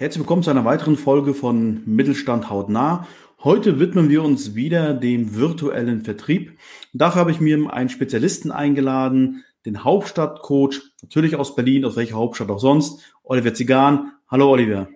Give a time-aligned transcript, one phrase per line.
[0.00, 3.06] Herzlich willkommen zu einer weiteren Folge von Mittelstand hautnah.
[3.44, 6.58] Heute widmen wir uns wieder dem virtuellen Vertrieb.
[6.94, 12.48] Dafür habe ich mir einen Spezialisten eingeladen, den Hauptstadtcoach, natürlich aus Berlin, aus welcher Hauptstadt
[12.48, 14.12] auch sonst, Oliver Zigan.
[14.30, 14.88] Hallo Oliver.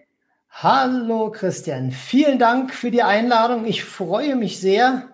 [0.48, 3.66] Hallo Christian, vielen Dank für die Einladung.
[3.66, 5.10] Ich freue mich sehr,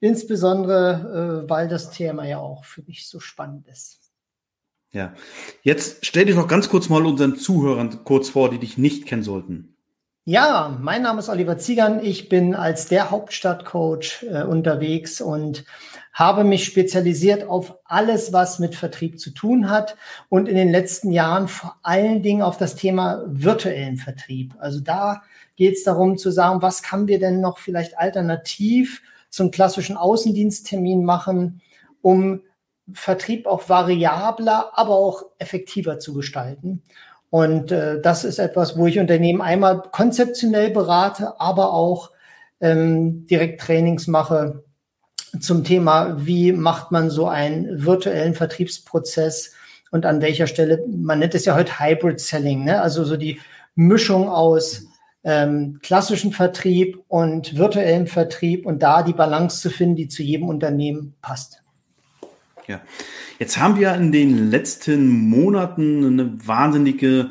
[0.00, 4.07] insbesondere äh, weil das Thema ja auch für mich so spannend ist.
[4.92, 5.12] Ja,
[5.62, 9.22] jetzt stell dich doch ganz kurz mal unseren Zuhörern kurz vor, die dich nicht kennen
[9.22, 9.74] sollten.
[10.24, 12.04] Ja, mein Name ist Oliver Ziegern.
[12.04, 15.64] Ich bin als der Hauptstadtcoach äh, unterwegs und
[16.12, 19.96] habe mich spezialisiert auf alles, was mit Vertrieb zu tun hat
[20.28, 24.54] und in den letzten Jahren vor allen Dingen auf das Thema virtuellen Vertrieb.
[24.58, 25.22] Also da
[25.56, 31.04] geht es darum zu sagen, was kann wir denn noch vielleicht alternativ zum klassischen Außendiensttermin
[31.04, 31.62] machen,
[32.02, 32.42] um
[32.92, 36.82] Vertrieb auch variabler, aber auch effektiver zu gestalten.
[37.30, 42.10] Und äh, das ist etwas, wo ich Unternehmen einmal konzeptionell berate, aber auch
[42.60, 44.64] ähm, direkt Trainings mache
[45.40, 49.52] zum Thema, wie macht man so einen virtuellen Vertriebsprozess
[49.90, 52.80] und an welcher Stelle, man nennt es ja heute Hybrid Selling, ne?
[52.80, 53.40] also so die
[53.74, 54.86] Mischung aus
[55.24, 60.48] ähm, klassischen Vertrieb und virtuellem Vertrieb und da die Balance zu finden, die zu jedem
[60.48, 61.62] Unternehmen passt.
[62.68, 62.82] Ja,
[63.38, 67.30] jetzt haben wir in den letzten Monaten eine wahnsinnige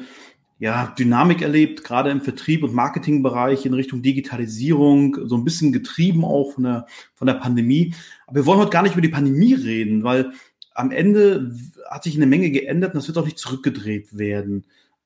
[0.58, 6.26] ja, Dynamik erlebt, gerade im Vertrieb und Marketingbereich in Richtung Digitalisierung, so ein bisschen getrieben
[6.26, 7.94] auch von der, von der Pandemie.
[8.26, 10.32] Aber wir wollen heute gar nicht über die Pandemie reden, weil
[10.74, 11.56] am Ende
[11.88, 14.66] hat sich eine Menge geändert und das wird auch nicht zurückgedreht werden.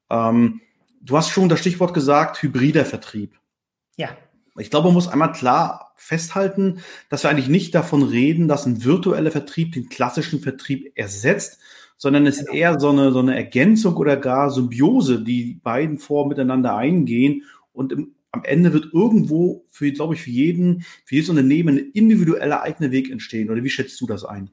[0.10, 0.62] Ähm,
[1.02, 3.38] du hast schon das Stichwort gesagt, hybrider Vertrieb.
[3.98, 4.10] Ja.
[4.58, 6.80] Ich glaube, man muss einmal klar festhalten,
[7.10, 11.60] dass wir eigentlich nicht davon reden, dass ein virtueller Vertrieb den klassischen Vertrieb ersetzt,
[11.98, 12.58] sondern es ist genau.
[12.58, 17.94] eher so eine, so eine Ergänzung oder gar Symbiose, die beiden Formen miteinander eingehen und
[17.94, 22.62] im, am Ende wird irgendwo für, glaube ich, für jeden, für jedes Unternehmen ein individueller
[22.62, 23.50] eigener Weg entstehen.
[23.50, 24.50] Oder wie schätzt du das ein?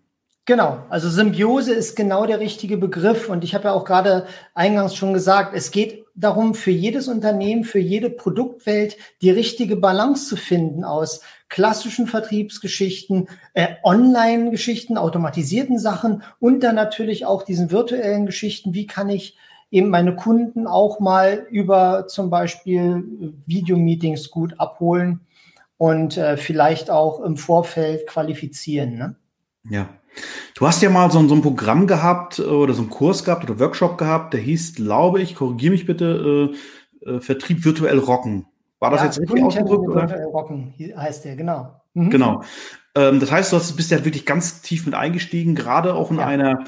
[0.49, 3.29] Genau, also Symbiose ist genau der richtige Begriff.
[3.29, 7.65] Und ich habe ja auch gerade eingangs schon gesagt, es geht darum, für jedes Unternehmen,
[7.65, 11.21] für jede Produktwelt die richtige Balance zu finden aus
[11.51, 18.73] klassischen Vertriebsgeschichten, äh, Online-Geschichten, automatisierten Sachen und dann natürlich auch diesen virtuellen Geschichten.
[18.73, 19.37] Wie kann ich
[19.71, 23.05] eben meine Kunden auch mal über zum Beispiel
[23.45, 25.21] Videomeetings gut abholen
[25.77, 28.97] und äh, vielleicht auch im Vorfeld qualifizieren.
[28.97, 29.15] Ne?
[29.69, 29.91] Ja.
[30.55, 33.49] Du hast ja mal so, so, ein Programm gehabt äh, oder so einen Kurs gehabt
[33.49, 36.53] oder Workshop gehabt, der hieß, glaube ich, korrigiere mich bitte,
[37.05, 38.47] äh, äh, Vertrieb virtuell rocken.
[38.81, 39.95] War das ja, jetzt richtig ausgedrückt?
[39.95, 41.81] Virtuell rocken heißt der, genau.
[41.95, 42.11] Mhm.
[42.11, 42.43] Genau.
[42.95, 46.27] Ähm, das heißt, du bist ja wirklich ganz tief mit eingestiegen, gerade auch in ja.
[46.27, 46.65] einer,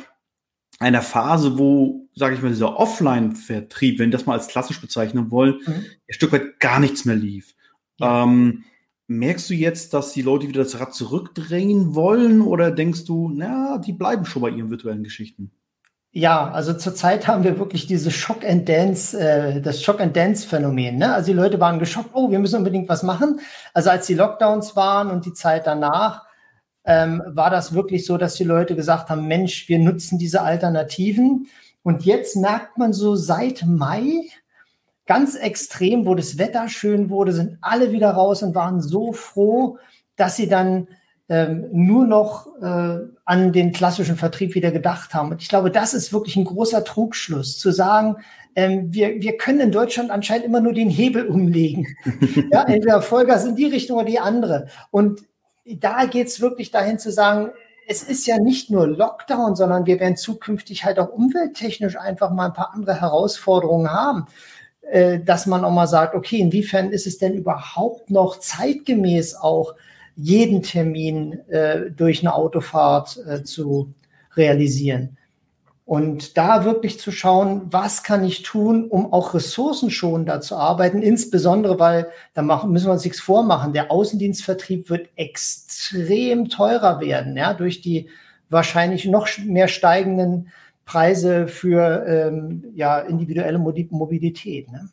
[0.78, 5.30] einer Phase, wo, sage ich mal, dieser Offline-Vertrieb, wenn wir das mal als klassisch bezeichnen
[5.30, 5.72] wollen, mhm.
[6.08, 7.54] ein Stück weit gar nichts mehr lief.
[7.98, 8.24] Ja.
[8.24, 8.64] Ähm,
[9.12, 13.78] Merkst du jetzt, dass die Leute wieder das Rad zurückdrängen wollen oder denkst du, na,
[13.78, 15.50] die bleiben schon bei ihren virtuellen Geschichten?
[16.12, 20.46] Ja, also zurzeit haben wir wirklich diese Shock and Dance, äh, das Shock and Dance
[20.46, 20.98] Phänomen.
[20.98, 21.12] Ne?
[21.12, 23.40] Also die Leute waren geschockt, oh, wir müssen unbedingt was machen.
[23.74, 26.24] Also als die Lockdowns waren und die Zeit danach,
[26.84, 31.48] ähm, war das wirklich so, dass die Leute gesagt haben, Mensch, wir nutzen diese Alternativen.
[31.82, 34.22] Und jetzt merkt man so seit Mai,
[35.10, 39.76] ganz extrem, wo das Wetter schön wurde, sind alle wieder raus und waren so froh,
[40.14, 40.86] dass sie dann
[41.28, 45.32] ähm, nur noch äh, an den klassischen Vertrieb wieder gedacht haben.
[45.32, 48.18] Und ich glaube, das ist wirklich ein großer Trugschluss, zu sagen,
[48.54, 51.88] ähm, wir, wir können in Deutschland anscheinend immer nur den Hebel umlegen.
[52.52, 54.68] ja, entweder Vollgas in die Richtung oder die andere.
[54.92, 55.22] Und
[55.64, 57.50] da geht es wirklich dahin zu sagen,
[57.88, 62.46] es ist ja nicht nur Lockdown, sondern wir werden zukünftig halt auch umwelttechnisch einfach mal
[62.46, 64.26] ein paar andere Herausforderungen haben.
[64.82, 69.74] Äh, dass man auch mal sagt, okay, inwiefern ist es denn überhaupt noch zeitgemäß auch
[70.16, 73.94] jeden Termin äh, durch eine Autofahrt äh, zu
[74.36, 75.16] realisieren.
[75.84, 81.78] Und da wirklich zu schauen, was kann ich tun, um auch ressourcenschonender zu arbeiten, insbesondere
[81.78, 87.54] weil, da machen, müssen wir uns nichts vormachen, der Außendienstvertrieb wird extrem teurer werden, ja,
[87.54, 88.08] durch die
[88.48, 90.50] wahrscheinlich noch mehr steigenden
[90.90, 94.72] Preise für ähm, ja, individuelle Mobilität.
[94.72, 94.90] Ne?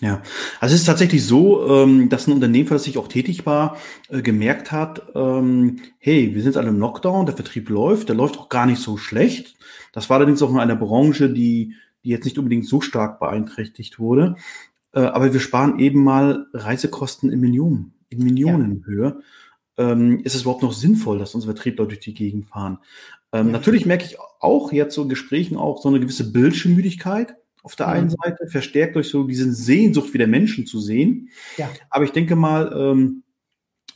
[0.00, 0.20] Ja,
[0.58, 3.76] also es ist tatsächlich so, ähm, dass ein Unternehmen, das sich auch tätig war,
[4.08, 8.36] äh, gemerkt hat, ähm, hey, wir sind alle im Lockdown, der Vertrieb läuft, der läuft
[8.36, 9.56] auch gar nicht so schlecht.
[9.92, 14.00] Das war allerdings auch in einer Branche, die, die jetzt nicht unbedingt so stark beeinträchtigt
[14.00, 14.34] wurde.
[14.92, 19.20] Äh, aber wir sparen eben mal Reisekosten in Millionen, in Millionenhöhe.
[19.78, 19.92] Ja.
[19.92, 22.78] Ähm, ist es überhaupt noch sinnvoll, dass unsere Vertriebler durch die Gegend fahren?
[23.32, 23.50] Ähm.
[23.50, 27.88] Natürlich merke ich auch jetzt so in Gesprächen auch so eine gewisse Bildschirmmüdigkeit auf der
[27.88, 31.28] einen Seite, verstärkt durch so diese Sehnsucht wieder Menschen zu sehen.
[31.56, 31.68] Ja.
[31.90, 33.24] Aber ich denke mal, ähm,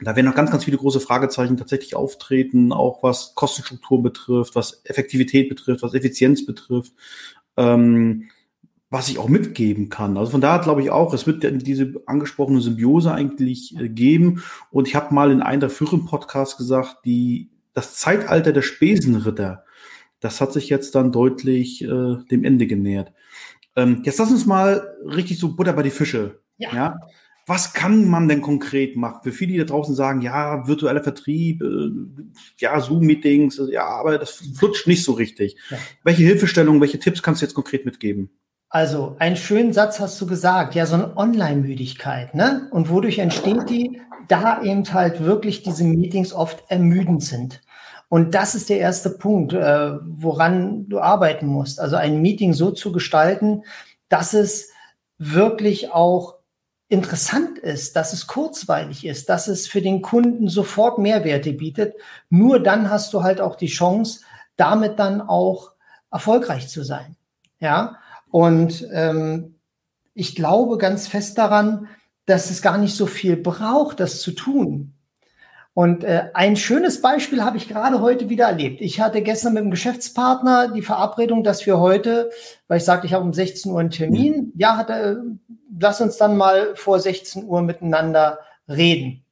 [0.01, 4.83] da werden noch ganz, ganz viele große Fragezeichen tatsächlich auftreten, auch was Kostenstruktur betrifft, was
[4.85, 6.93] Effektivität betrifft, was Effizienz betrifft,
[7.57, 8.29] ähm,
[8.91, 10.17] was ich auch mitgeben kann.
[10.17, 14.43] Also von daher glaube ich auch, es wird diese angesprochene Symbiose eigentlich äh, geben.
[14.71, 19.65] Und ich habe mal in einem der früheren Podcasts gesagt, die, das Zeitalter der Spesenritter,
[20.21, 23.13] das hat sich jetzt dann deutlich äh, dem Ende genähert.
[23.75, 26.41] Ähm, jetzt lass uns mal richtig so Butter bei die Fische.
[26.59, 26.75] Ja.
[26.75, 27.01] ja.
[27.47, 29.21] Was kann man denn konkret machen?
[29.25, 31.91] Für viele, die da draußen sagen, ja, virtueller Vertrieb, äh,
[32.59, 35.57] ja, Zoom-Meetings, ja, aber das flutscht nicht so richtig.
[35.71, 35.79] Ja.
[36.05, 38.31] Welche Hilfestellungen, welche Tipps kannst du jetzt konkret mitgeben?
[38.75, 42.69] Also, einen schönen Satz hast du gesagt, ja, so eine Online-Müdigkeit, ne?
[42.71, 44.01] Und wodurch entsteht die?
[44.29, 47.61] Da eben halt wirklich diese Meetings oft ermüdend sind.
[48.09, 51.81] Und das ist der erste Punkt, äh, woran du arbeiten musst.
[51.81, 53.63] Also ein Meeting so zu gestalten,
[54.09, 54.71] dass es
[55.19, 56.37] wirklich auch
[56.89, 61.95] interessant ist, dass es kurzweilig ist, dass es für den Kunden sofort Mehrwerte bietet.
[62.31, 64.21] Nur dann hast du halt auch die Chance,
[64.57, 65.73] damit dann auch
[66.11, 67.17] erfolgreich zu sein.
[67.61, 67.99] Ja,
[68.33, 69.57] und ähm,
[70.15, 71.87] ich glaube ganz fest daran,
[72.25, 74.95] dass es gar nicht so viel braucht, das zu tun.
[75.75, 78.81] Und äh, ein schönes Beispiel habe ich gerade heute wieder erlebt.
[78.81, 82.31] Ich hatte gestern mit dem Geschäftspartner die Verabredung, dass wir heute,
[82.69, 84.53] weil ich sagte, ich habe um 16 Uhr einen Termin, mhm.
[84.57, 85.17] ja, hatte, äh,
[85.79, 89.27] lass uns dann mal vor 16 Uhr miteinander reden.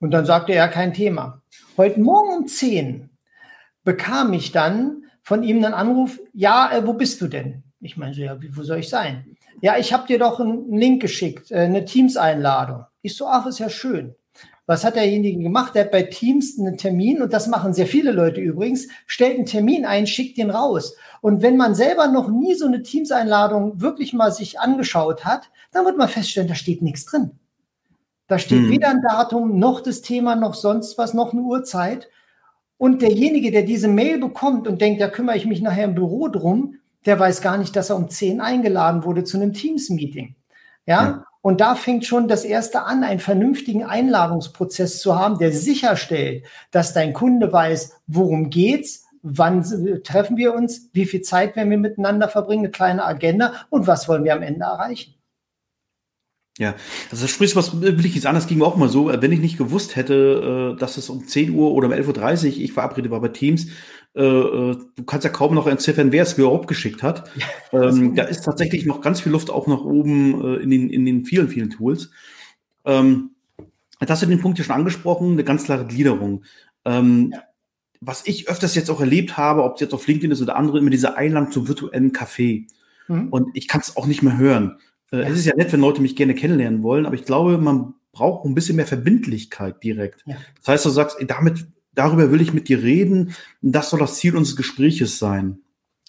[0.00, 1.42] Und dann sagte er, kein Thema.
[1.76, 3.10] Heute Morgen um 10
[3.84, 7.64] bekam ich dann von ihm einen Anruf, ja, äh, wo bist du denn?
[7.80, 9.36] Ich meine so, ja, wie, wo soll ich sein?
[9.60, 12.84] Ja, ich habe dir doch einen Link geschickt, äh, eine Teams-Einladung.
[13.02, 14.14] Ich so, ach, ist ja schön.
[14.66, 15.74] Was hat derjenige gemacht?
[15.74, 19.46] Der hat bei Teams einen Termin, und das machen sehr viele Leute übrigens, stellt einen
[19.46, 20.96] Termin ein, schickt den raus.
[21.20, 25.84] Und wenn man selber noch nie so eine Teams-Einladung wirklich mal sich angeschaut hat, dann
[25.84, 27.30] wird man feststellen, da steht nichts drin.
[28.26, 28.70] Da steht hm.
[28.70, 32.08] weder ein Datum, noch das Thema, noch sonst was, noch eine Uhrzeit.
[32.76, 36.26] Und derjenige, der diese Mail bekommt und denkt, da kümmere ich mich nachher im Büro
[36.26, 40.34] drum, der weiß gar nicht, dass er um 10 eingeladen wurde zu einem Teams-Meeting.
[40.86, 41.04] Ja?
[41.04, 41.24] ja?
[41.40, 46.92] Und da fängt schon das erste an, einen vernünftigen Einladungsprozess zu haben, der sicherstellt, dass
[46.92, 49.62] dein Kunde weiß, worum geht's, wann
[50.02, 54.08] treffen wir uns, wie viel Zeit werden wir miteinander verbringen, eine kleine Agenda und was
[54.08, 55.14] wollen wir am Ende erreichen.
[56.58, 56.74] Ja,
[57.10, 59.40] also das sprichst was will ich jetzt anders ging mir auch mal so, wenn ich
[59.40, 63.10] nicht gewusst hätte, äh, dass es um 10 Uhr oder um 11.30 Uhr ich verabredet
[63.10, 67.02] war bei Teams, äh, äh, du kannst ja kaum noch entziffern, wer es überhaupt geschickt
[67.02, 67.30] hat.
[67.72, 71.04] Ähm, da ist tatsächlich noch ganz viel Luft auch nach oben äh, in, den, in
[71.04, 72.10] den vielen, vielen Tools.
[72.86, 73.32] Ähm,
[73.98, 76.44] das hast du den Punkt ja schon angesprochen, eine ganz klare Gliederung.
[76.84, 77.42] Ähm, ja.
[78.00, 80.78] Was ich öfters jetzt auch erlebt habe, ob es jetzt auf LinkedIn ist oder andere,
[80.78, 82.66] immer diese Einladung zum virtuellen Café.
[83.08, 83.28] Mhm.
[83.28, 84.78] Und ich kann es auch nicht mehr hören.
[85.10, 85.28] Äh, ja.
[85.28, 88.46] Es ist ja nett, wenn Leute mich gerne kennenlernen wollen, aber ich glaube, man braucht
[88.46, 90.24] ein bisschen mehr Verbindlichkeit direkt.
[90.26, 90.36] Ja.
[90.58, 93.34] Das heißt, du sagst, damit darüber will ich mit dir reden.
[93.60, 95.58] Das soll das Ziel unseres Gespräches sein.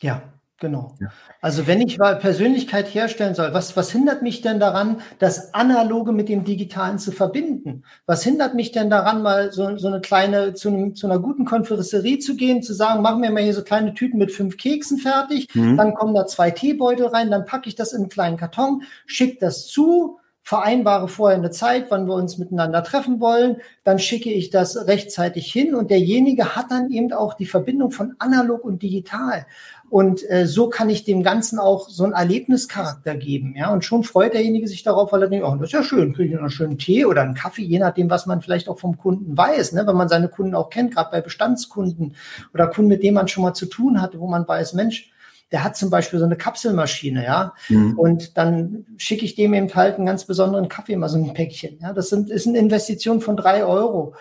[0.01, 0.21] Ja,
[0.59, 0.95] genau.
[0.99, 1.07] Ja.
[1.41, 6.11] Also wenn ich mal Persönlichkeit herstellen soll, was, was hindert mich denn daran, das Analoge
[6.11, 7.83] mit dem Digitalen zu verbinden?
[8.05, 12.19] Was hindert mich denn daran, mal so, so eine kleine, zu, zu einer guten Konferencerie
[12.19, 15.47] zu gehen, zu sagen, machen wir mal hier so kleine Tüten mit fünf Keksen fertig,
[15.53, 15.77] mhm.
[15.77, 19.37] dann kommen da zwei Teebeutel rein, dann packe ich das in einen kleinen Karton, schicke
[19.39, 24.49] das zu, vereinbare vorher eine Zeit, wann wir uns miteinander treffen wollen, dann schicke ich
[24.49, 29.45] das rechtzeitig hin und derjenige hat dann eben auch die Verbindung von analog und digital.
[29.89, 33.55] Und äh, so kann ich dem Ganzen auch so einen Erlebnischarakter geben.
[33.57, 36.13] Ja, und schon freut derjenige sich darauf, weil er denkt, oh, das ist ja schön,
[36.13, 38.97] kriege ich einen schönen Tee oder einen Kaffee, je nachdem, was man vielleicht auch vom
[38.97, 39.85] Kunden weiß, ne?
[39.85, 42.15] wenn man seine Kunden auch kennt, gerade bei Bestandskunden
[42.53, 45.11] oder Kunden, mit denen man schon mal zu tun hatte, wo man weiß, Mensch,
[45.51, 47.53] der hat zum Beispiel so eine Kapselmaschine, ja.
[47.69, 47.97] Mhm.
[47.97, 51.79] Und dann schicke ich dem eben halt einen ganz besonderen Kaffee, mal so ein Päckchen.
[51.81, 54.13] Ja, das sind, ist eine Investition von drei Euro.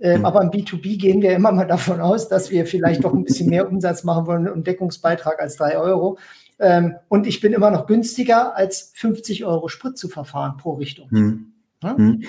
[0.00, 0.26] Ähm, mhm.
[0.26, 3.48] Aber im B2B gehen wir immer mal davon aus, dass wir vielleicht doch ein bisschen
[3.48, 6.18] mehr Umsatz machen wollen und Deckungsbeitrag als drei Euro.
[6.58, 11.08] Ähm, und ich bin immer noch günstiger als 50 Euro Sprit zu verfahren pro Richtung.
[11.10, 11.52] Mhm.
[11.82, 11.94] Ja?
[11.96, 12.24] Mhm.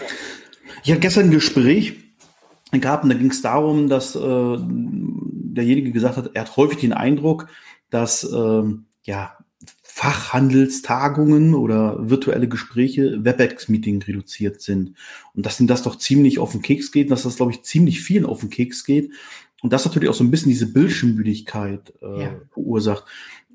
[0.83, 1.95] Ich hatte gestern ein Gespräch
[2.71, 6.93] gehabt und da ging es darum, dass äh, derjenige gesagt hat, er hat häufig den
[6.93, 7.47] Eindruck,
[7.95, 9.37] dass ähm, ja
[9.81, 14.95] Fachhandelstagungen oder virtuelle Gespräche WebEx-Meeting reduziert sind.
[15.33, 18.01] Und dass ihnen das doch ziemlich auf den Keks geht, dass das, glaube ich, ziemlich
[18.01, 19.11] vielen auf den Keks geht.
[19.61, 22.41] Und das natürlich auch so ein bisschen diese Bildschirmmüdigkeit äh, ja.
[22.51, 23.05] verursacht.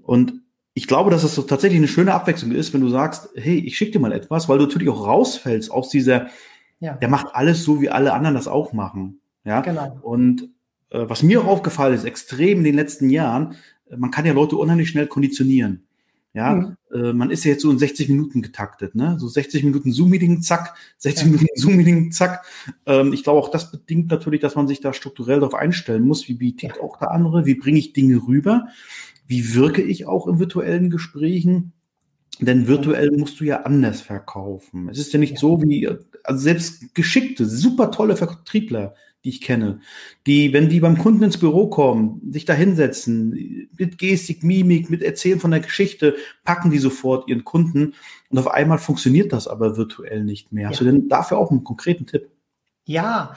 [0.03, 0.41] Und
[0.73, 3.59] ich glaube, dass es das so tatsächlich eine schöne Abwechslung ist, wenn du sagst, hey,
[3.59, 6.29] ich schicke dir mal etwas, weil du natürlich auch rausfällst aus dieser,
[6.79, 6.95] ja.
[6.95, 9.21] der macht alles so, wie alle anderen das auch machen.
[9.45, 9.99] Ja, genau.
[10.01, 10.49] Und
[10.91, 13.57] äh, was mir auch aufgefallen ist, extrem in den letzten Jahren,
[13.97, 15.85] man kann ja Leute unheimlich schnell konditionieren.
[16.33, 16.77] Ja, mhm.
[16.95, 19.17] äh, man ist ja jetzt so in 60 Minuten getaktet, ne?
[19.19, 21.33] So 60 Minuten Zoom-Meeting, zack, 60 ja.
[21.33, 22.45] Minuten Zoom-Meeting, zack.
[22.87, 26.29] Ähm, ich glaube auch, das bedingt natürlich, dass man sich da strukturell darauf einstellen muss.
[26.29, 26.83] Wie bietet ja.
[26.83, 27.47] auch der andere?
[27.47, 28.69] Wie bringe ich Dinge rüber?
[29.27, 31.73] Wie wirke ich auch in virtuellen Gesprächen?
[32.39, 34.89] Denn virtuell musst du ja anders verkaufen.
[34.89, 35.39] Es ist ja nicht ja.
[35.39, 35.89] so wie,
[36.25, 38.95] also selbst geschickte, super tolle Vertriebler,
[39.25, 39.81] die ich kenne,
[40.27, 45.03] die, wenn die beim Kunden ins Büro kommen, sich da hinsetzen, mit Gestik, Mimik, mit
[45.03, 47.95] Erzählen von der Geschichte, packen die sofort ihren Kunden
[48.31, 50.65] und auf einmal funktioniert das aber virtuell nicht mehr.
[50.65, 50.69] Ja.
[50.71, 52.31] Hast du denn dafür auch einen konkreten Tipp?
[52.85, 53.35] Ja,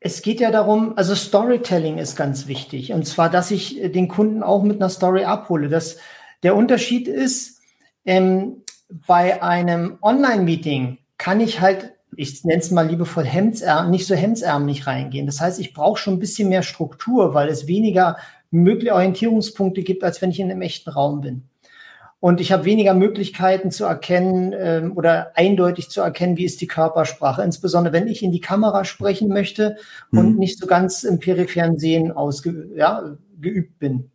[0.00, 2.92] es geht ja darum, also Storytelling ist ganz wichtig.
[2.92, 5.68] Und zwar, dass ich den Kunden auch mit einer Story abhole.
[5.68, 5.98] Das,
[6.42, 7.60] der Unterschied ist,
[8.06, 8.62] ähm,
[9.06, 14.86] bei einem Online-Meeting kann ich halt ich nenne es mal liebevoll Hemdsärm, nicht so hemdsärmlich
[14.86, 15.26] reingehen.
[15.26, 18.16] Das heißt, ich brauche schon ein bisschen mehr Struktur, weil es weniger
[18.50, 21.44] mögliche Orientierungspunkte gibt, als wenn ich in einem echten Raum bin.
[22.20, 26.66] Und ich habe weniger Möglichkeiten zu erkennen ähm, oder eindeutig zu erkennen, wie ist die
[26.66, 27.42] Körpersprache.
[27.42, 29.76] Insbesondere wenn ich in die Kamera sprechen möchte
[30.10, 30.18] mhm.
[30.18, 34.10] und nicht so ganz im peripheren Sehen ausge ja, geübt bin.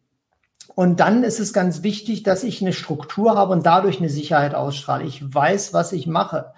[0.76, 4.54] Und dann ist es ganz wichtig, dass ich eine Struktur habe und dadurch eine Sicherheit
[4.54, 5.06] ausstrahle.
[5.06, 6.54] Ich weiß, was ich mache.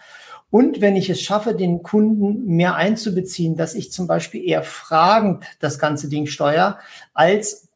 [0.49, 5.43] Und wenn ich es schaffe, den Kunden mehr einzubeziehen, dass ich zum Beispiel eher fragend
[5.59, 6.79] das ganze Ding steuere,
[7.13, 7.69] als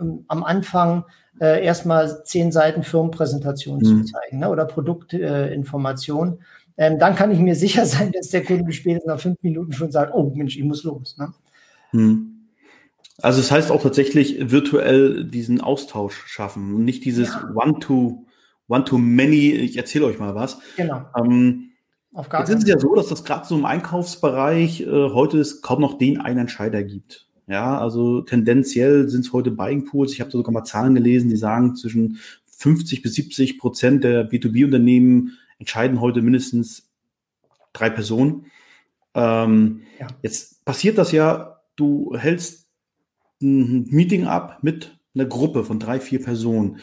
[0.00, 1.04] ähm, am Anfang
[1.40, 3.84] äh, erstmal zehn Seiten Firmenpräsentation mhm.
[3.84, 6.38] zu zeigen ne, oder Produktinformation,
[6.76, 9.72] äh, ähm, dann kann ich mir sicher sein, dass der Kunde spätestens nach fünf Minuten
[9.72, 11.16] schon sagt, oh Mensch, ich muss los.
[11.18, 11.32] Ne?
[11.92, 12.32] Mhm.
[13.22, 17.50] Also es das heißt auch tatsächlich virtuell diesen Austausch schaffen und nicht dieses ja.
[17.54, 18.26] One-to,
[18.68, 20.58] One-to-Many, ich erzähle euch mal was.
[20.76, 21.06] Genau.
[21.16, 21.70] Ähm,
[22.16, 25.38] auf gar Jetzt ist es ja so, dass das gerade so im Einkaufsbereich äh, heute
[25.38, 27.28] es kaum noch den einen Entscheider gibt.
[27.46, 30.12] Ja, also tendenziell sind es heute Buying Pools.
[30.12, 35.38] Ich habe sogar mal Zahlen gelesen, die sagen, zwischen 50 bis 70 Prozent der B2B-Unternehmen
[35.58, 36.90] entscheiden heute mindestens
[37.72, 38.46] drei Personen.
[39.14, 40.08] Ähm, ja.
[40.22, 42.66] Jetzt passiert das ja, du hältst
[43.42, 46.78] ein Meeting ab mit einer Gruppe von drei, vier Personen.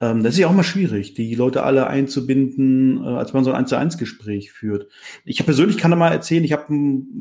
[0.00, 3.50] Ähm, das ist ja auch mal schwierig, die Leute alle einzubinden, äh, als man so
[3.50, 4.88] ein 1 zu 1 Gespräch führt.
[5.24, 6.66] Ich persönlich kann da mal erzählen, ich habe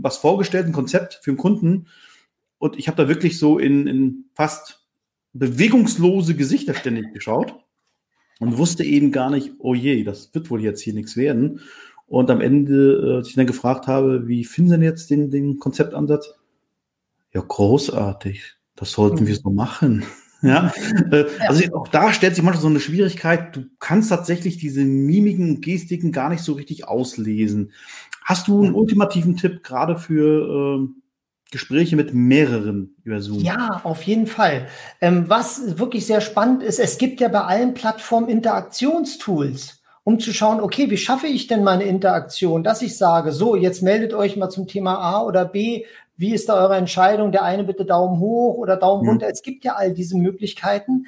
[0.02, 1.88] was vorgestellt, ein Konzept für einen Kunden
[2.58, 4.86] und ich habe da wirklich so in, in fast
[5.34, 7.56] bewegungslose Gesichter ständig geschaut
[8.40, 11.62] und wusste eben gar nicht, oh je, das wird wohl jetzt hier nichts werden.
[12.08, 15.32] Und am Ende, äh, als ich dann gefragt habe, wie finden Sie denn jetzt den,
[15.32, 16.34] den Konzeptansatz?
[17.34, 18.56] Ja, großartig.
[18.76, 19.28] Das sollten mhm.
[19.28, 20.04] wir so machen.
[20.50, 20.72] Ja,
[21.12, 23.56] äh, also auch da stellt sich manchmal so eine Schwierigkeit.
[23.56, 27.72] Du kannst tatsächlich diese Mimiken und Gestiken gar nicht so richtig auslesen.
[28.24, 30.88] Hast du einen ultimativen Tipp gerade für äh,
[31.52, 33.40] Gespräche mit mehreren über Zoom?
[33.40, 34.68] Ja, auf jeden Fall.
[35.02, 40.34] Ähm, was wirklich sehr spannend ist, es gibt ja bei allen Plattformen Interaktionstools um zu
[40.34, 44.38] schauen, okay, wie schaffe ich denn meine Interaktion, dass ich sage, so, jetzt meldet euch
[44.38, 45.86] mal zum Thema A oder B,
[46.18, 47.32] wie ist da eure Entscheidung?
[47.32, 49.10] Der eine bitte Daumen hoch oder Daumen mhm.
[49.10, 49.28] runter.
[49.30, 51.08] Es gibt ja all diese Möglichkeiten.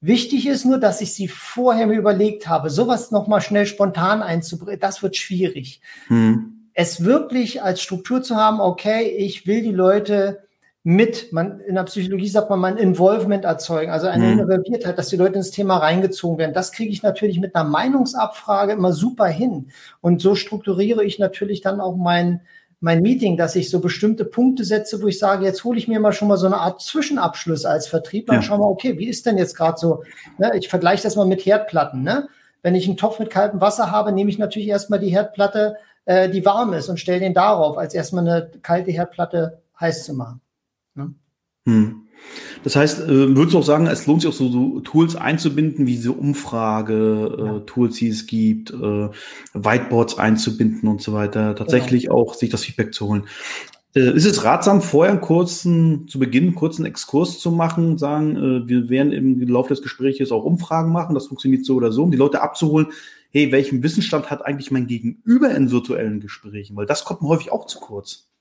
[0.00, 4.80] Wichtig ist nur, dass ich sie vorher mir überlegt habe, sowas nochmal schnell spontan einzubringen.
[4.80, 5.80] Das wird schwierig.
[6.08, 6.68] Mhm.
[6.74, 10.42] Es wirklich als Struktur zu haben, okay, ich will die Leute
[10.84, 14.40] mit, man, in der Psychologie sagt man, man Involvement erzeugen, also eine mhm.
[14.40, 16.54] Involviertheit, dass die Leute ins Thema reingezogen werden.
[16.54, 19.70] Das kriege ich natürlich mit einer Meinungsabfrage immer super hin.
[20.00, 22.40] Und so strukturiere ich natürlich dann auch mein,
[22.82, 26.00] mein Meeting, dass ich so bestimmte Punkte setze, wo ich sage, jetzt hole ich mir
[26.00, 28.40] mal schon mal so eine Art Zwischenabschluss als Vertriebler ja.
[28.40, 30.02] und schau mal, okay, wie ist denn jetzt gerade so,
[30.38, 32.28] ne, ich vergleiche das mal mit Herdplatten, ne?
[32.60, 36.28] Wenn ich einen Topf mit kaltem Wasser habe, nehme ich natürlich erstmal die Herdplatte, äh,
[36.28, 40.40] die warm ist und stelle den darauf, als erstmal eine kalte Herdplatte heiß zu machen.
[40.94, 41.14] Ne?
[41.66, 42.01] Hm.
[42.64, 45.86] Das heißt, äh, würdest du auch sagen, es lohnt sich auch so, so Tools einzubinden,
[45.86, 49.08] wie diese Umfrage-Tools, äh, die es gibt, äh,
[49.54, 52.22] Whiteboards einzubinden und so weiter, tatsächlich genau.
[52.22, 53.24] auch sich das Feedback zu holen.
[53.94, 58.88] Ist es ratsam, vorher einen kurzen, zu Beginn einen kurzen Exkurs zu machen, sagen, wir
[58.88, 62.16] werden im Laufe des Gesprächs auch Umfragen machen, das funktioniert so oder so, um die
[62.16, 62.86] Leute abzuholen,
[63.32, 66.74] hey, welchen Wissensstand hat eigentlich mein Gegenüber in virtuellen Gesprächen?
[66.74, 68.31] Weil das kommt mir häufig auch zu kurz.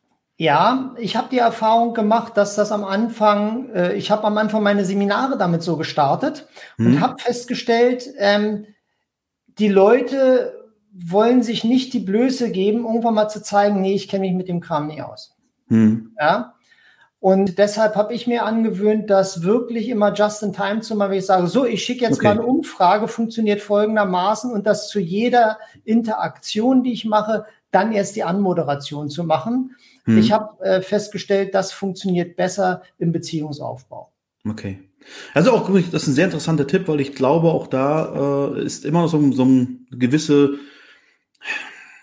[0.41, 4.63] Ja, ich habe die Erfahrung gemacht, dass das am Anfang, äh, ich habe am Anfang
[4.63, 6.87] meine Seminare damit so gestartet hm.
[6.87, 8.65] und habe festgestellt, ähm,
[9.59, 14.21] die Leute wollen sich nicht die Blöße geben, irgendwann mal zu zeigen, nee, ich kenne
[14.21, 15.37] mich mit dem Kram nicht aus.
[15.67, 16.15] Hm.
[16.19, 16.55] Ja.
[17.19, 21.11] Und deshalb habe ich mir angewöhnt, das wirklich immer just in time zu machen.
[21.11, 22.29] Wenn ich sage, so, ich schicke jetzt okay.
[22.29, 28.15] mal eine Umfrage, funktioniert folgendermaßen und das zu jeder Interaktion, die ich mache, dann erst
[28.15, 29.75] die Anmoderation zu machen.
[30.05, 30.17] Hm.
[30.17, 34.11] Ich habe äh, festgestellt, das funktioniert besser im Beziehungsaufbau.
[34.47, 34.79] Okay.
[35.33, 38.85] Also auch, das ist ein sehr interessanter Tipp, weil ich glaube, auch da äh, ist
[38.85, 40.59] immer noch so, so eine gewisse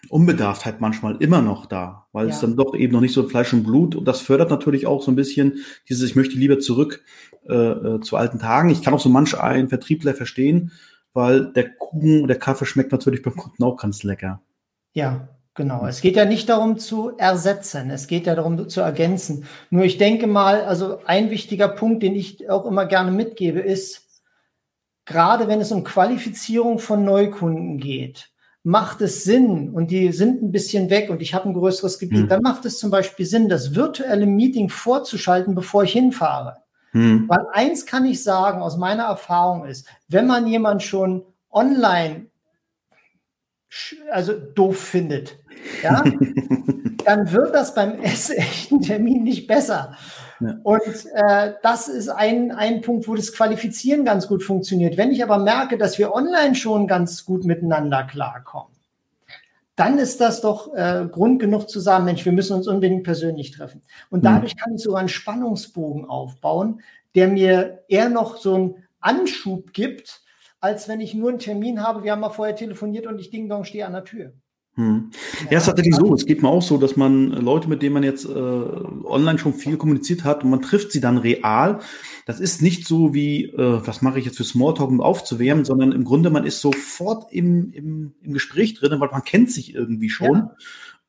[0.09, 2.35] Unbedarftheit manchmal immer noch da, weil ja.
[2.35, 5.03] es dann doch eben noch nicht so Fleisch und Blut und das fördert natürlich auch
[5.03, 7.05] so ein bisschen dieses, ich möchte lieber zurück
[7.49, 8.71] äh, äh, zu alten Tagen.
[8.71, 10.73] Ich kann auch so manch einen Vertriebler verstehen,
[11.13, 14.41] weil der Kuchen und der Kaffee schmeckt natürlich beim Kunden auch ganz lecker.
[14.95, 15.29] Ja,
[15.59, 19.45] Genau, es geht ja nicht darum zu ersetzen, es geht ja darum zu ergänzen.
[19.71, 24.07] Nur ich denke mal, also ein wichtiger Punkt, den ich auch immer gerne mitgebe, ist,
[25.05, 28.31] gerade wenn es um Qualifizierung von Neukunden geht,
[28.63, 32.21] macht es Sinn und die sind ein bisschen weg und ich habe ein größeres Gebiet,
[32.21, 32.29] hm.
[32.29, 36.59] dann macht es zum Beispiel Sinn, das virtuelle Meeting vorzuschalten, bevor ich hinfahre.
[36.93, 37.29] Hm.
[37.29, 42.27] Weil eins kann ich sagen, aus meiner Erfahrung ist, wenn man jemand schon online
[44.11, 45.39] also doof findet,
[45.83, 46.03] ja,
[47.05, 49.95] dann wird das beim echten Termin nicht besser.
[50.41, 50.57] Ja.
[50.63, 54.97] Und äh, das ist ein, ein Punkt, wo das Qualifizieren ganz gut funktioniert.
[54.97, 58.73] Wenn ich aber merke, dass wir online schon ganz gut miteinander klarkommen,
[59.75, 63.53] dann ist das doch äh, Grund genug zu sagen, Mensch, wir müssen uns unbedingt persönlich
[63.53, 63.83] treffen.
[64.11, 64.25] Und mhm.
[64.25, 66.83] dadurch kann ich sogar einen Spannungsbogen aufbauen,
[67.15, 70.23] der mir eher noch so einen Anschub gibt,
[70.61, 73.49] als wenn ich nur einen Termin habe, wir haben mal vorher telefoniert und ich ding
[73.49, 74.33] dong stehe an der Tür.
[74.79, 75.11] Hm.
[75.51, 76.15] Ja, es ist tatsächlich so.
[76.15, 79.53] Es geht mir auch so, dass man Leute, mit denen man jetzt äh, online schon
[79.53, 81.81] viel kommuniziert hat und man trifft sie dann real.
[82.27, 85.91] Das ist nicht so wie, äh, was mache ich jetzt für Smalltalk, um aufzuwärmen, sondern
[85.91, 90.11] im Grunde, man ist sofort im, im, im Gespräch drin, weil man kennt sich irgendwie
[90.11, 90.51] schon.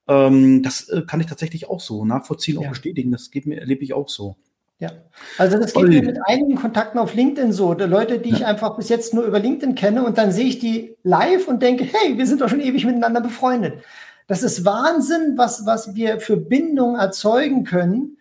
[0.08, 0.27] Ja.
[0.27, 2.69] Ähm, das äh, kann ich tatsächlich auch so nachvollziehen, auch ja.
[2.69, 3.12] bestätigen.
[3.12, 4.38] Das geht mir, erlebe ich auch so.
[4.80, 4.92] Ja,
[5.38, 7.74] also das geht mir mit einigen Kontakten auf LinkedIn so.
[7.74, 8.38] Leute, die ja.
[8.38, 11.62] ich einfach bis jetzt nur über LinkedIn kenne und dann sehe ich die live und
[11.62, 13.84] denke, hey, wir sind doch schon ewig miteinander befreundet.
[14.28, 18.20] Das ist Wahnsinn, was, was wir für Bindungen erzeugen können,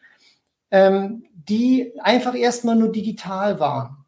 [0.73, 3.99] ähm, die einfach erstmal nur digital waren.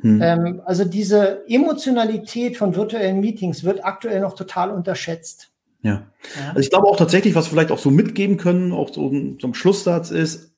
[0.00, 0.20] Hm.
[0.20, 5.50] Ähm, also diese Emotionalität von virtuellen Meetings wird aktuell noch total unterschätzt.
[5.82, 5.92] Ja.
[5.92, 6.48] ja.
[6.48, 9.54] Also ich glaube auch tatsächlich, was wir vielleicht auch so mitgeben können, auch so, ein
[9.54, 10.49] Schlusssatz ist,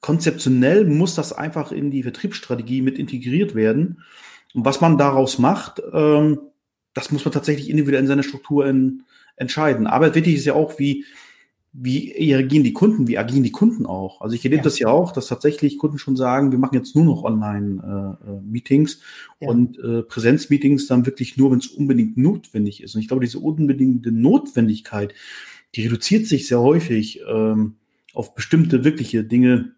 [0.00, 4.02] konzeptionell muss das einfach in die Vertriebsstrategie mit integriert werden.
[4.54, 6.40] Und was man daraus macht, ähm,
[6.94, 9.02] das muss man tatsächlich individuell in seiner Struktur in,
[9.36, 9.86] entscheiden.
[9.86, 11.04] Aber wichtig ist ja auch, wie,
[11.72, 14.20] wie reagieren die Kunden, wie agieren die Kunden auch.
[14.20, 14.64] Also ich erlebe ja.
[14.64, 19.44] das ja auch, dass tatsächlich Kunden schon sagen, wir machen jetzt nur noch Online-Meetings äh,
[19.44, 19.50] ja.
[19.50, 22.94] und äh, Präsenzmeetings dann wirklich nur, wenn es unbedingt notwendig ist.
[22.94, 25.14] Und ich glaube, diese unbedingte Notwendigkeit,
[25.74, 27.76] die reduziert sich sehr häufig ähm,
[28.14, 29.72] auf bestimmte wirkliche Dinge,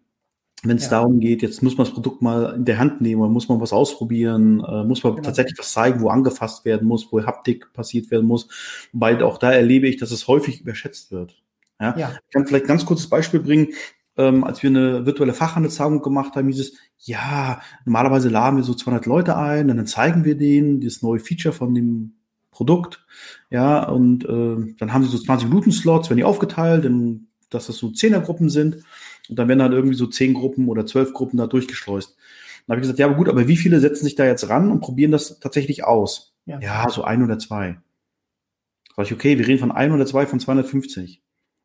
[0.63, 0.91] wenn es ja.
[0.91, 3.73] darum geht, jetzt muss man das Produkt mal in der Hand nehmen, muss man was
[3.73, 5.25] ausprobieren, äh, muss man genau.
[5.25, 8.47] tatsächlich was zeigen, wo angefasst werden muss, wo Haptik passiert werden muss.
[8.93, 11.41] Wobei auch da erlebe ich, dass es häufig überschätzt wird.
[11.79, 11.97] Ja?
[11.97, 12.11] ja.
[12.27, 13.69] Ich kann vielleicht ein ganz kurzes Beispiel bringen.
[14.17, 18.73] Ähm, als wir eine virtuelle Fachhandelstagung gemacht haben, hieß es, ja, normalerweise laden wir so
[18.73, 22.13] 200 Leute ein, und dann zeigen wir denen das neue Feature von dem
[22.51, 23.03] Produkt.
[23.49, 27.67] Ja, und äh, dann haben sie so 20 Minuten Slots, werden die aufgeteilt, in, dass
[27.67, 28.83] das so Zehnergruppen sind.
[29.29, 32.15] Und dann werden halt irgendwie so zehn Gruppen oder zwölf Gruppen da durchgeschleust.
[32.67, 34.71] Dann habe ich gesagt, ja, aber gut, aber wie viele setzen sich da jetzt ran
[34.71, 36.33] und probieren das tatsächlich aus?
[36.45, 37.79] Ja, ja so ein oder zwei.
[38.95, 41.21] Sag ich, okay, wir reden von ein oder zwei von 250.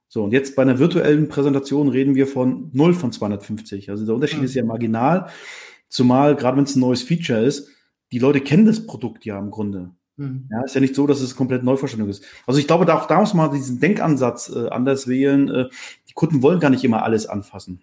[0.08, 3.90] So, und jetzt bei einer virtuellen Präsentation reden wir von 0 von 250.
[3.90, 4.44] Also der Unterschied mhm.
[4.44, 5.28] ist ja marginal,
[5.88, 7.68] zumal gerade wenn es ein neues Feature ist,
[8.12, 9.90] die Leute kennen das Produkt ja im Grunde.
[10.16, 10.48] Mhm.
[10.50, 12.26] Ja, ist ja nicht so, dass es komplett Neuverständnis ist.
[12.46, 15.48] Also ich glaube, da auch da muss man diesen Denkansatz äh, anders wählen.
[15.48, 15.68] Äh,
[16.08, 17.82] die Kunden wollen gar nicht immer alles anfassen.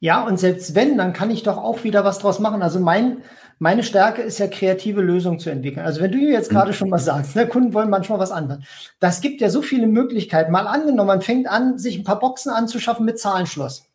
[0.00, 2.60] Ja, und selbst wenn, dann kann ich doch auch wieder was draus machen.
[2.62, 3.18] Also mein,
[3.60, 5.86] meine Stärke ist ja, kreative Lösungen zu entwickeln.
[5.86, 6.56] Also wenn du jetzt mhm.
[6.56, 8.64] gerade schon mal sagst, ne, Kunden wollen manchmal was anderes.
[8.98, 10.50] Das gibt ja so viele Möglichkeiten.
[10.50, 13.88] Mal angenommen, man fängt an, sich ein paar Boxen anzuschaffen mit Zahlenschloss.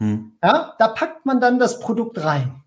[0.00, 0.32] Mhm.
[0.42, 2.62] Ja, da packt man dann das Produkt rein.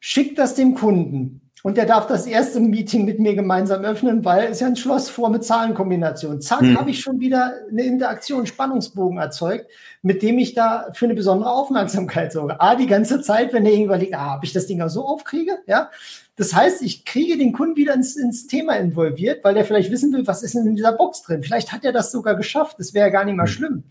[0.00, 4.52] Schickt das dem Kunden und der darf das erste Meeting mit mir gemeinsam öffnen, weil
[4.52, 6.40] es ja ein Schloss vor mit Zahlenkombination.
[6.40, 6.78] Zack, hm.
[6.78, 9.68] habe ich schon wieder eine Interaktion, Spannungsbogen erzeugt,
[10.00, 12.60] mit dem ich da für eine besondere Aufmerksamkeit sorge.
[12.60, 15.04] A, die ganze Zeit, wenn der irgendwann liegt, ah, ob ich das Ding auch so
[15.04, 15.90] aufkriege, ja,
[16.36, 20.12] Das heißt, ich kriege den Kunden wieder ins, ins Thema involviert, weil der vielleicht wissen
[20.12, 21.42] will, was ist denn in dieser Box drin.
[21.42, 22.76] Vielleicht hat er das sogar geschafft.
[22.78, 23.48] Das wäre ja gar nicht mal mhm.
[23.48, 23.84] schlimm.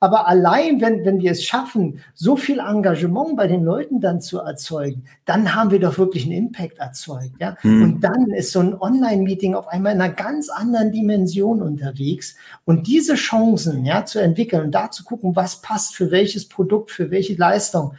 [0.00, 4.38] Aber allein, wenn, wenn wir es schaffen, so viel Engagement bei den Leuten dann zu
[4.38, 7.32] erzeugen, dann haben wir doch wirklich einen Impact erzeugt.
[7.40, 7.56] Ja?
[7.64, 7.82] Mhm.
[7.82, 12.36] Und dann ist so ein Online-Meeting auf einmal in einer ganz anderen Dimension unterwegs.
[12.64, 16.92] Und diese Chancen ja, zu entwickeln und da zu gucken, was passt für welches Produkt,
[16.92, 17.94] für welche Leistung,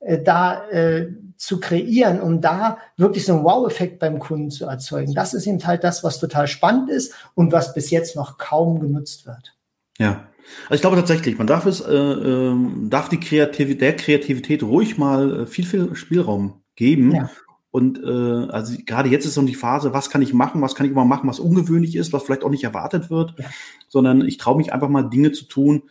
[0.00, 5.14] äh, da äh, zu kreieren, um da wirklich so einen Wow-Effekt beim Kunden zu erzeugen.
[5.14, 8.80] Das ist eben halt das, was total spannend ist und was bis jetzt noch kaum
[8.80, 9.56] genutzt wird.
[9.98, 10.28] Ja,
[10.64, 12.56] also ich glaube tatsächlich, man darf es, äh, äh,
[12.88, 17.14] darf die Kreativität, der Kreativität ruhig mal äh, viel, viel Spielraum geben.
[17.14, 17.30] Ja.
[17.70, 20.86] Und äh, also gerade jetzt ist so die Phase, was kann ich machen, was kann
[20.86, 23.46] ich immer machen, was ungewöhnlich ist, was vielleicht auch nicht erwartet wird, ja.
[23.88, 25.84] sondern ich traue mich einfach mal Dinge zu tun,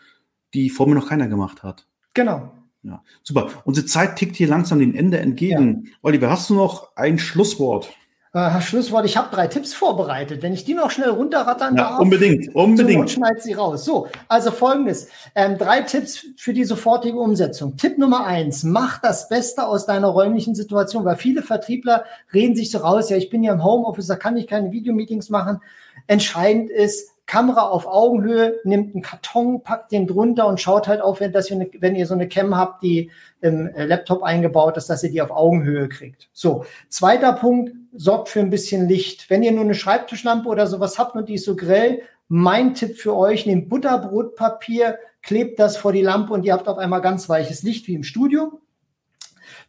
[0.54, 1.88] die vor mir noch keiner gemacht hat.
[2.14, 2.52] Genau.
[2.84, 3.50] Ja, super.
[3.66, 5.84] Unsere Zeit tickt hier langsam dem Ende entgegen.
[5.86, 5.92] Ja.
[6.02, 7.90] Oliver, hast du noch ein Schlusswort?
[8.32, 10.44] Äh, Schlusswort, ich habe drei Tipps vorbereitet.
[10.44, 12.00] Wenn ich die noch schnell runterrattern ja, darf.
[12.00, 13.10] Unbedingt, unbedingt.
[13.10, 13.86] schneid sie raus.
[13.86, 15.08] So, also folgendes.
[15.34, 17.76] Ähm, drei Tipps für die sofortige Umsetzung.
[17.76, 22.70] Tipp Nummer eins, mach das Beste aus deiner räumlichen Situation, weil viele Vertriebler reden sich
[22.70, 25.60] so raus, ja, ich bin ja im Homeoffice, da kann ich keine Videomeetings machen.
[26.06, 31.20] Entscheidend ist, Kamera auf Augenhöhe, nimmt einen Karton, packt den drunter und schaut halt auf,
[31.20, 34.90] wenn, dass ihr, wenn ihr so eine Cam habt, die im äh, Laptop eingebaut ist,
[34.90, 36.28] dass ihr die auf Augenhöhe kriegt.
[36.34, 39.30] So, zweiter Punkt, sorgt für ein bisschen Licht.
[39.30, 42.98] Wenn ihr nur eine Schreibtischlampe oder sowas habt und die ist so grell, mein Tipp
[42.98, 47.30] für euch, nehmt Butterbrotpapier, klebt das vor die Lampe und ihr habt auf einmal ganz
[47.30, 48.60] weiches Licht wie im Studio.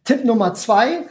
[0.04, 1.02] Tipp Nummer zwei,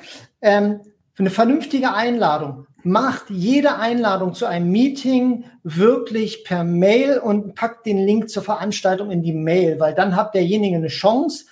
[0.42, 0.80] ähm,
[1.16, 7.98] eine vernünftige Einladung macht jede Einladung zu einem Meeting wirklich per Mail und packt den
[7.98, 11.46] Link zur Veranstaltung in die Mail, weil dann hat derjenige eine Chance,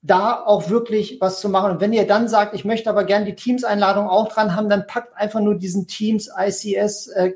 [0.00, 1.72] da auch wirklich was zu machen.
[1.72, 4.86] Und wenn ihr dann sagt, ich möchte aber gerne die Teams-Einladung auch dran haben, dann
[4.86, 7.32] packt einfach nur diesen Teams ICS äh,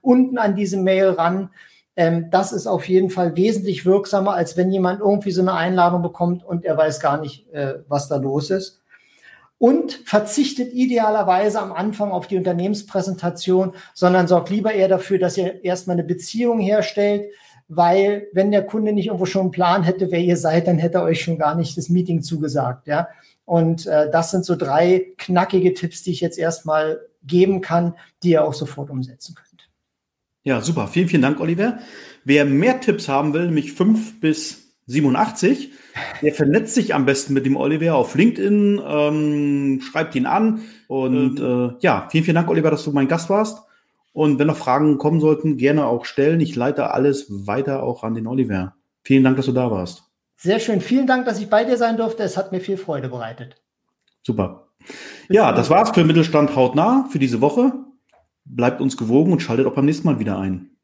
[0.00, 1.50] unten an diese Mail ran.
[1.94, 6.02] Ähm, das ist auf jeden Fall wesentlich wirksamer, als wenn jemand irgendwie so eine Einladung
[6.02, 8.82] bekommt und er weiß gar nicht, äh, was da los ist
[9.58, 15.64] und verzichtet idealerweise am Anfang auf die Unternehmenspräsentation, sondern sorgt lieber eher dafür, dass ihr
[15.64, 17.30] erstmal eine Beziehung herstellt,
[17.68, 20.98] weil wenn der Kunde nicht irgendwo schon einen Plan hätte, wer ihr seid, dann hätte
[20.98, 23.08] er euch schon gar nicht das Meeting zugesagt, ja.
[23.44, 28.30] Und äh, das sind so drei knackige Tipps, die ich jetzt erstmal geben kann, die
[28.30, 29.70] ihr auch sofort umsetzen könnt.
[30.42, 30.88] Ja, super.
[30.88, 31.78] Vielen, vielen Dank, Oliver.
[32.24, 35.72] Wer mehr Tipps haben will, nämlich fünf bis 87.
[36.22, 40.60] Der vernetzt sich am besten mit dem Oliver auf LinkedIn, ähm, schreibt ihn an.
[40.88, 41.74] Und mhm.
[41.74, 43.62] äh, ja, vielen, vielen Dank, Oliver, dass du mein Gast warst.
[44.12, 46.40] Und wenn noch Fragen kommen sollten, gerne auch stellen.
[46.40, 48.74] Ich leite alles weiter auch an den Oliver.
[49.02, 50.04] Vielen Dank, dass du da warst.
[50.36, 50.80] Sehr schön.
[50.80, 52.22] Vielen Dank, dass ich bei dir sein durfte.
[52.22, 53.62] Es hat mir viel Freude bereitet.
[54.22, 54.68] Super.
[55.28, 57.72] Ja, das war's für Mittelstand hautnah für diese Woche.
[58.44, 60.75] Bleibt uns gewogen und schaltet auch beim nächsten Mal wieder ein.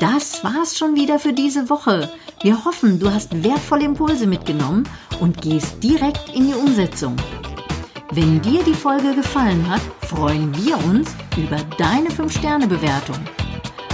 [0.00, 2.10] Das war's schon wieder für diese Woche.
[2.42, 4.86] Wir hoffen, du hast wertvolle Impulse mitgenommen
[5.20, 7.16] und gehst direkt in die Umsetzung.
[8.12, 13.16] Wenn dir die Folge gefallen hat, freuen wir uns über deine 5-Sterne-Bewertung.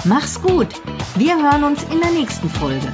[0.04, 0.68] Mach's gut.
[1.14, 2.92] Wir hören uns in der nächsten Folge.